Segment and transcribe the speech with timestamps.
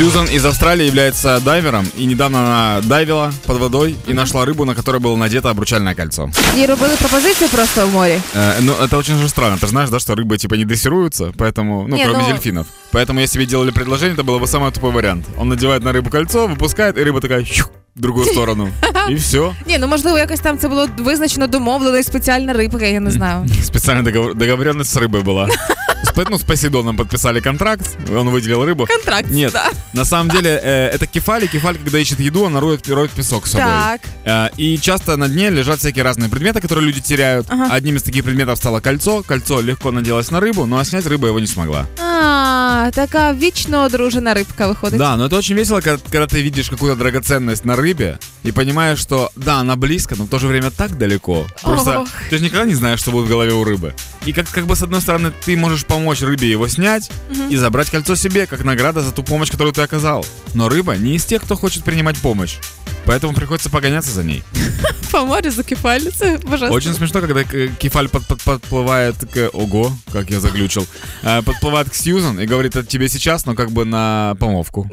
[0.00, 4.74] Сьюзан из Австралии является дайвером, и недавно она дайвила под водой и нашла рыбу, на
[4.74, 6.30] которой было надето обручальное кольцо.
[6.56, 8.20] Їй робили пропозицію просто в морі.
[8.36, 9.56] Э, ну, это очень же странно.
[9.56, 12.66] Ты же знаешь, да, что рыбы типа не дрессируются, поэтому, ну, Не, кроме ну- дельфинов.
[12.92, 15.24] Поэтому, если бы ей делали предложение, это был бы самый тупой вариант.
[15.38, 18.68] Он надевает на рыбу кольцо, выпускает, и рыба такая щух, в другую сторону.
[19.10, 19.52] И все.
[19.68, 23.46] Ні, ну можливо, якось там це було визначено домовлено, і спеціальна рибка, я не знаю.
[23.64, 25.48] Специальная договор- договоренность с рыбой была.
[25.48, 25.56] С,
[26.29, 28.85] ну, с Посейдоном подписали контракт, он выделил рыбу.
[28.85, 29.29] Контракт.
[29.29, 29.69] Нет, да.
[29.93, 33.47] на самом деле э, это кефаль, и кефаль, когда ищет еду, она роет, роет песок
[33.47, 33.67] с собой.
[33.67, 34.01] Так.
[34.23, 37.47] Э, и часто на дне лежат всякие разные предметы, которые люди теряют.
[37.49, 37.67] Ага.
[37.71, 39.23] Одним из таких предметов стало кольцо.
[39.23, 41.87] Кольцо легко наделось на рыбу, но снять рыба его не смогла.
[41.99, 44.99] А, така вічно одружена рибка виходить.
[44.99, 48.99] Да, но это очень весело, когда, когда ты видишь какую-то драгоценность на рыбе и понимаешь,
[48.99, 51.47] что да, она близко, но в то же время так далеко.
[51.61, 52.07] Просто Ох.
[52.29, 53.93] ты же никогда не знаешь, что будет в голове у рыбы.
[54.25, 57.09] И как, как бы с одной стороны ты можешь помочь рыбе его снять
[57.49, 60.25] и забрать кольцо себе, как награда за ту помощь, которую ты оказал.
[60.53, 62.57] Но рыба не из тех, кто хочет принимать помощь.
[63.05, 64.43] Поэтому приходится погоняться за ней.
[65.11, 66.71] По морю за кефаль, божественно.
[66.71, 69.49] Очень смешно, когда э, Кефаль под- под- подплывает к...
[69.53, 70.85] Ого, как я заглючил.
[71.23, 74.89] Э, Подплывает к Сьюзан и говорит, это тебе сейчас, но как бы на помовку.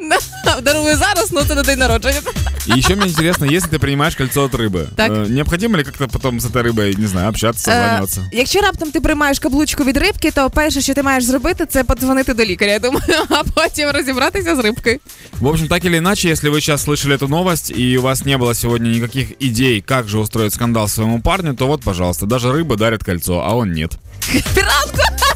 [0.63, 2.19] Дарую зараз, ну це на день народження.
[2.68, 5.10] И еще мне интересно, если ты принимаешь кольцо от рыбы, Так.
[5.12, 8.30] э, необходимо ли как-то потом с этой рыбой, не знаю, общаться, Е, созваниваться?
[8.32, 12.34] якщо раптом ти приймаєш каблучку від рибки, то перше, що ти маєш зробити, це подзвонити
[12.34, 14.98] до лікаря, я думаю, а потім розібратися з рибкою.
[15.40, 18.38] В общем, так или иначе, если вы сейчас слышали эту новость и у вас не
[18.38, 22.76] было сегодня никаких идей, как же устроить скандал своему парню, то вот, пожалуйста, даже рыба
[22.76, 23.92] дарит кольцо, а он нет.
[24.54, 25.27] Піратка!